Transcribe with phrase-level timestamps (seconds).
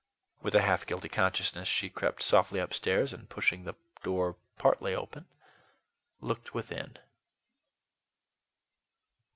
[0.41, 5.27] With a half guilty consciousness, she crept softly upstairs and, pushing the door partly open,
[6.21, 6.97] looked within.